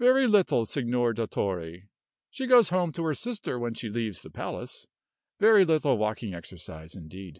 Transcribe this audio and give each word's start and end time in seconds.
"Very 0.00 0.26
little, 0.26 0.66
Signor 0.66 1.14
Dottore. 1.14 1.84
She 2.28 2.48
goes 2.48 2.70
home 2.70 2.90
to 2.90 3.04
her 3.04 3.14
sister 3.14 3.56
when 3.56 3.74
she 3.74 3.88
leaves 3.88 4.20
the 4.20 4.28
palace. 4.28 4.84
Very 5.38 5.64
little 5.64 5.96
walking 5.96 6.34
exercise, 6.34 6.96
indeed." 6.96 7.38